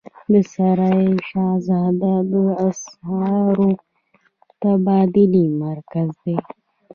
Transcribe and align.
د 0.31 0.33
سرای 0.53 1.07
شهزاده 1.29 2.13
د 2.31 2.33
اسعارو 2.67 3.69
تبادلې 4.61 5.45
مرکز 5.63 6.09
دی 6.23 6.37